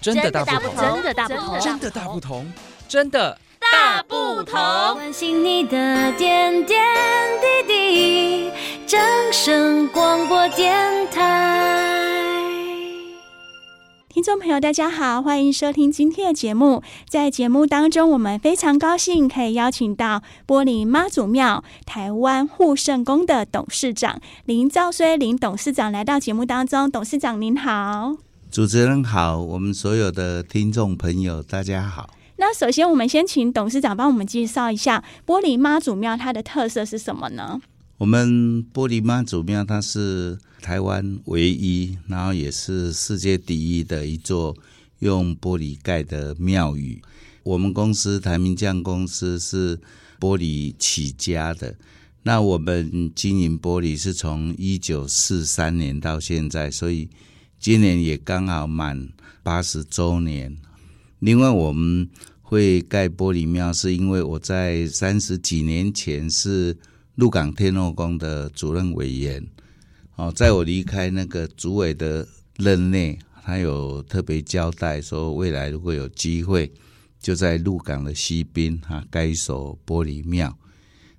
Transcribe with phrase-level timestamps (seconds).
[0.00, 2.52] 真的大不同，真的大不同，真的大不同，
[2.88, 4.54] 真的大不同。
[4.94, 6.80] 关心你的点点
[7.66, 8.50] 滴滴，
[8.86, 9.00] 掌
[9.32, 10.76] 声广播电
[11.10, 11.96] 台。
[14.08, 16.82] 听众朋友，大家好，欢迎收听今天的节目。
[17.08, 26.90] 在节目当中，我们非常高兴可以邀请到玻璃妈祖庙台湾护圣宫的董事长林兆虽林董事长来到节目当中。
[26.90, 28.16] 董事长您好，
[28.50, 32.14] 主持人好，我们所有的听众朋友大家好。
[32.36, 37.60] 那首先，我们先请董事长帮我们介绍一下玻璃妈祖庙它的特色是什么呢？
[37.98, 44.56] 我们玻璃妈祖庙，它是台湾唯一，然后也是世界第一的一座
[45.00, 47.02] 用玻璃盖的庙宇。
[47.42, 49.76] 我们公司台明匠公司是
[50.18, 51.76] 玻璃起家的，
[52.22, 57.08] 那我们经营玻璃是从一九四三年到现在，所以
[57.58, 59.08] 今年也刚好满
[59.42, 60.56] 八十周年。
[61.18, 62.08] 另外，我们
[62.40, 66.76] 会盖玻璃庙，是因为我在三十几年前是。
[67.18, 69.44] 鹿港天后宫的主任委员，
[70.14, 72.24] 哦，在我离开那个主委的
[72.58, 76.72] 任内，他有特别交代说，未来如果有机会，
[77.20, 80.56] 就在鹿港的西滨哈盖一所玻璃庙。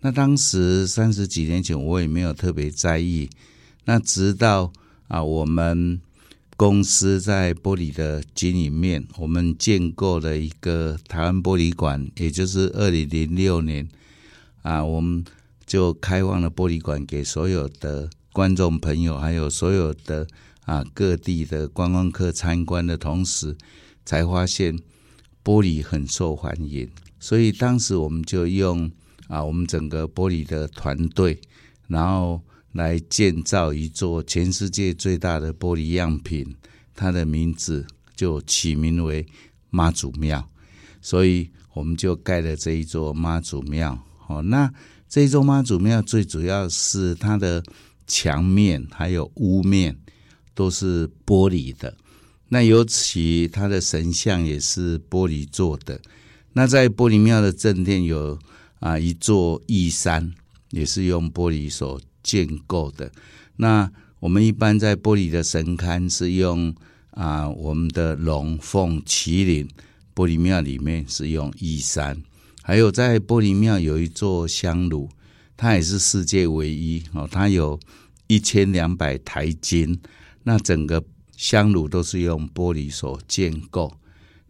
[0.00, 3.28] 那当时三十几年前，我也没有特别在意。
[3.84, 4.72] 那直到
[5.08, 6.00] 啊，我们
[6.56, 13.88] 公司在玻璃的经营面，我们建构了一个台湾玻璃馆，也就是二零零六年
[14.62, 15.24] 啊，我们。
[15.64, 20.26] 就开放了玻璃馆给所有的观众朋友，还有所有的
[20.66, 23.56] 啊各地的观光客参观的同时，
[24.04, 24.76] 才发现
[25.42, 28.90] 玻璃很受欢迎，所以当时我们就用
[29.28, 31.40] 啊我们整个玻璃的团队，
[31.86, 36.56] 然后来建造一座全世界最大的玻璃样品，
[36.94, 39.26] 它的名字就起名为
[39.70, 40.48] 妈祖庙，
[41.00, 43.98] 所以我们就盖了这一座妈祖庙。
[44.26, 44.72] 哦，那。
[45.08, 47.62] 这一座妈祖庙最主要是它的
[48.06, 49.94] 墙面还有屋面
[50.54, 51.94] 都是玻璃的，
[52.48, 56.00] 那尤其它的神像也是玻璃做的。
[56.54, 58.38] 那在玻璃庙的正殿有
[58.80, 60.32] 啊一座义山，
[60.70, 63.10] 也是用玻璃所建构的。
[63.56, 63.90] 那
[64.20, 66.74] 我们一般在玻璃的神龛是用
[67.10, 69.68] 啊我们的龙凤麒麟，
[70.14, 72.22] 玻璃庙里面是用义山。
[72.62, 75.08] 还有在玻璃庙有一座香炉，
[75.56, 77.78] 它也是世界唯一哦，它有
[78.28, 80.00] 一千两百台斤，
[80.44, 81.02] 那整个
[81.36, 83.92] 香炉都是用玻璃所建构。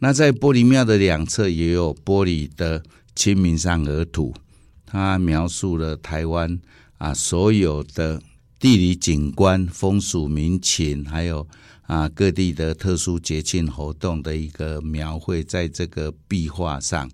[0.00, 2.80] 那在玻璃庙的两侧也有玻璃的
[3.14, 4.34] 《清明上河图》，
[4.86, 6.58] 它描述了台湾
[7.00, 8.22] 啊所有的
[8.58, 11.48] 地理景观、风俗民情，还有
[11.86, 17.10] 啊各地的特殊节庆活动的一个描绘，在这个壁画上。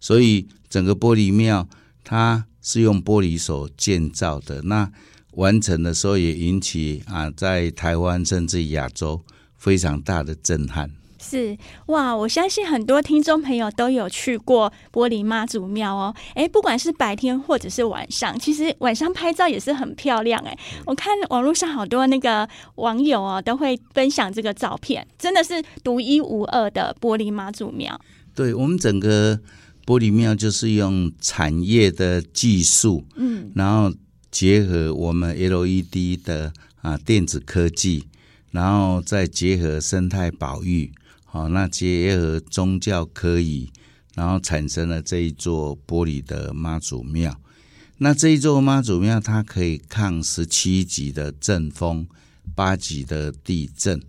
[0.00, 1.68] 所以整个玻璃庙
[2.02, 4.90] 它是用玻璃所建造的，那
[5.34, 9.22] 完成的时候也引起啊，在台湾甚至亚洲
[9.56, 10.90] 非常大的震撼。
[11.20, 16.14] 是哇，我相信很多听众朋友都有去过玻璃妈祖庙哦。
[16.34, 20.58] 哎，不管是白天或者是晚上，其实晚上拍照也是很漂亮哎。
[20.86, 28.00] 我看网络上好多那个网友哦，都会分享这个照片，真的是独一无二的玻璃妈祖庙。
[28.34, 29.38] 对我们整个。
[29.86, 33.92] 玻璃庙就是用产业的技术，嗯，然后
[34.30, 38.06] 结合我们 LED 的啊电子科技，
[38.52, 40.92] 然后再结合生态保育，
[41.32, 43.70] 好，那结合宗教科仪，
[44.16, 47.40] 然后产生了这一座玻璃的妈祖庙。
[47.98, 52.04] 那这一座妈祖庙，它可以抗十七级的阵风，
[52.56, 54.02] 八级的地震。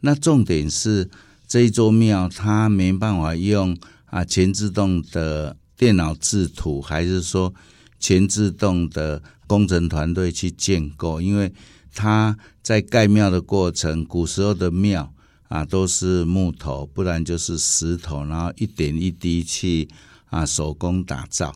[0.00, 1.08] 那重点是
[1.46, 3.78] 这一座庙，它没办法用。
[4.06, 7.52] 啊，全自动的电脑制图，还是说
[7.98, 11.20] 全自动的工程团队去建构？
[11.20, 11.52] 因为
[11.92, 15.12] 它在盖庙的过程，古时候的庙
[15.48, 19.88] 啊都是木头，不然就是石头，然后一点一滴去
[20.26, 21.54] 啊手工打造。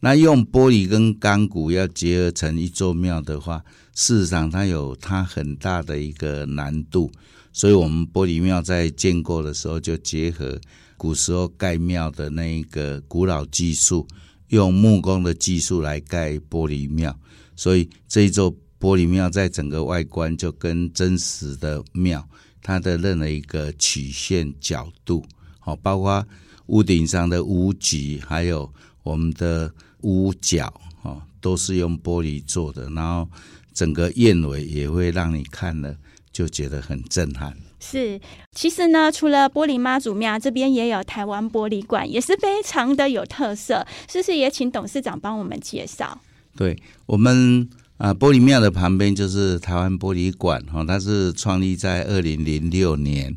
[0.00, 3.64] 那用玻璃跟钢骨要结合成一座庙的话，
[3.94, 7.10] 事实上它有它很大的一个难度，
[7.52, 10.60] 所以我们玻璃庙在建构的时候就结合。
[10.96, 14.04] 古时候盖庙的那一个古老技术，
[14.48, 17.16] 用木工的技术来盖玻璃庙，
[17.54, 22.28] 所以这一座玻璃庙在整个外观就跟真实的庙，
[22.62, 25.24] 它的任何一个曲线角度，
[25.58, 26.26] 好，包括
[26.66, 28.72] 屋顶上的屋脊，还有
[29.02, 29.72] 我们的
[30.02, 30.72] 屋角，
[31.02, 33.28] 哦，都是用玻璃做的，然后
[33.72, 35.96] 整个燕尾也会让你看了
[36.30, 37.56] 就觉得很震撼。
[37.80, 38.20] 是，
[38.52, 43.86] 其实呢，除了玻璃妈祖庙这边，也有台湾玻璃馆，也是非常的有特色。
[44.10, 46.20] 是不是也请董事长帮我们介绍？
[46.56, 46.76] 对
[47.06, 53.36] 我们啊，玻璃庙的旁边就是台湾玻璃馆哈，它是创立在二零零六年。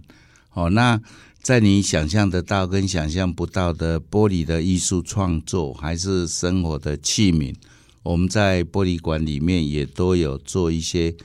[0.53, 1.01] 哦，那
[1.41, 7.55] 在你想象得到跟想象不到的玻璃的艺术创作，还是生活的器皿，
[8.03, 11.15] 我们在玻璃馆里面也都有做一些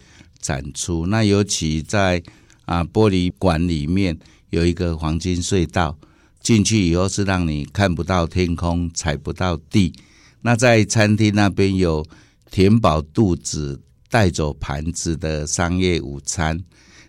[0.40, 1.06] 展出。
[1.06, 2.22] 那尤其在
[2.64, 4.18] 啊，玻璃馆里面
[4.48, 5.98] 有一个黄金隧道，
[6.40, 9.92] 进去以后是让你看不到天空，踩不到地。
[10.40, 12.06] 那在餐厅那边有
[12.50, 16.58] 填饱肚子、带走盘子的商业午餐，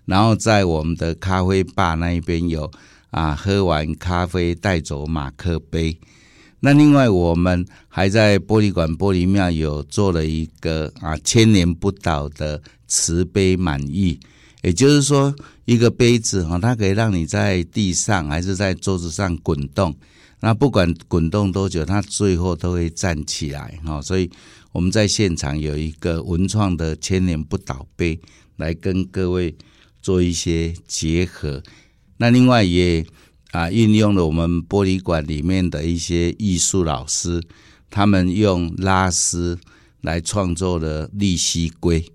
[0.06, 2.72] 然后在我们的咖啡吧那一边有
[3.12, 5.98] 啊，喝完咖啡带走马克杯。
[6.60, 14.20] 那另外我们还在玻璃馆玻璃庙有做了一个啊，千年不倒的瓷杯满意。
[14.64, 15.34] 也就是说，
[15.66, 19.96] 一个杯子哈，它可以让你在地上还是在桌子上滚动，
[20.40, 24.02] 那不管滚动多久，它最后都会站起来哈。
[24.02, 24.30] 所以
[24.78, 28.20] 我们在现场有一个文创的千年不倒杯，
[28.58, 29.56] 来跟各位
[30.04, 31.64] 做一些结合。
[32.18, 33.04] 那另外也
[33.50, 37.42] 啊，运用了我们玻璃馆里面的一些艺术老师，
[37.90, 39.58] 他们用拉丝
[40.02, 42.06] 来创作的利息龟。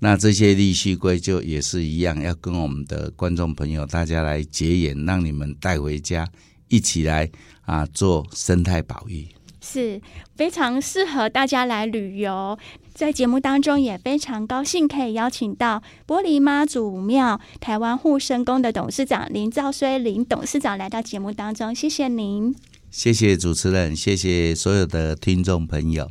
[0.00, 6.30] 那这些利息龟就也是一样，要跟我们的观众朋友大家来结缘，让你们带回家，
[6.68, 7.30] 一起来
[7.62, 9.26] 啊做生态保育，
[9.62, 10.02] 是
[10.36, 12.58] 非常适合大家来旅游。
[12.92, 22.54] 在节目当中也非常高兴可以邀请到玻璃妈祖庙台湾护生宫的董事长林兆虽林董事长来到节目当中，谢谢您，
[22.90, 26.10] 谢谢主持人，谢谢所有的听众朋友。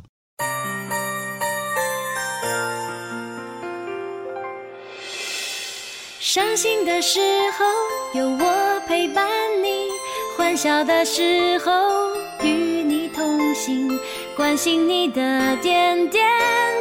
[6.18, 7.20] 伤心的时
[7.58, 9.28] 候有我陪伴
[9.62, 9.88] 你，
[10.36, 11.70] 欢笑的时候
[12.42, 13.98] 与你同行，
[14.36, 16.24] 关心你的点点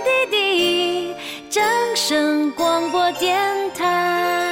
[0.04, 1.14] 滴滴。
[1.50, 1.64] 掌
[1.96, 3.40] 声广播电
[3.74, 4.51] 台。